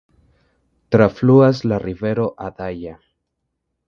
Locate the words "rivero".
1.79-2.33